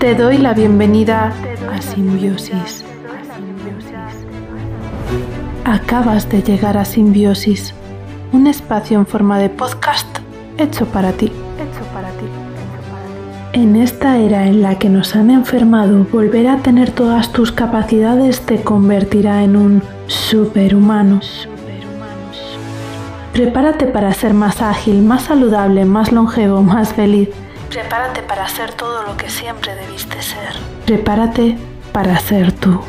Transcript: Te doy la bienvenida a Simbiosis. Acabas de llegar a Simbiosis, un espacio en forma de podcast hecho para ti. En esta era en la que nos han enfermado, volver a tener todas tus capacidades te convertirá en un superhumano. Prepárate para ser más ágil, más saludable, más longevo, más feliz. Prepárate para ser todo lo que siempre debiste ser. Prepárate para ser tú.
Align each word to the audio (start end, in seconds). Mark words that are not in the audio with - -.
Te 0.00 0.14
doy 0.14 0.38
la 0.38 0.52
bienvenida 0.52 1.32
a 1.72 1.80
Simbiosis. 1.80 2.84
Acabas 5.64 6.28
de 6.28 6.42
llegar 6.42 6.76
a 6.76 6.84
Simbiosis, 6.84 7.72
un 8.32 8.46
espacio 8.46 8.98
en 8.98 9.06
forma 9.06 9.38
de 9.38 9.48
podcast 9.48 10.06
hecho 10.58 10.86
para 10.86 11.12
ti. 11.12 11.30
En 13.52 13.76
esta 13.76 14.18
era 14.18 14.46
en 14.46 14.62
la 14.62 14.78
que 14.78 14.88
nos 14.88 15.14
han 15.14 15.30
enfermado, 15.30 16.04
volver 16.12 16.48
a 16.48 16.58
tener 16.58 16.90
todas 16.90 17.32
tus 17.32 17.52
capacidades 17.52 18.40
te 18.40 18.62
convertirá 18.62 19.44
en 19.44 19.56
un 19.56 19.82
superhumano. 20.08 21.20
Prepárate 23.32 23.86
para 23.86 24.12
ser 24.12 24.34
más 24.34 24.62
ágil, 24.62 25.02
más 25.02 25.24
saludable, 25.24 25.84
más 25.84 26.10
longevo, 26.10 26.62
más 26.62 26.92
feliz. 26.92 27.28
Prepárate 27.70 28.22
para 28.22 28.48
ser 28.48 28.72
todo 28.72 29.02
lo 29.02 29.16
que 29.16 29.28
siempre 29.28 29.74
debiste 29.74 30.22
ser. 30.22 30.54
Prepárate 30.86 31.58
para 31.92 32.18
ser 32.18 32.52
tú. 32.52 32.80